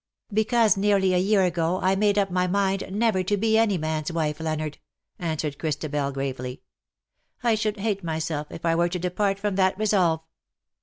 [0.41, 4.11] '''"Because nearly a year ago I made up my mind never to be any man^s
[4.11, 4.79] wife^, Leonard/''
[5.19, 6.63] answered Christabel, gravely.
[7.41, 10.21] "1 should hate myself if I were to depart from that resolve.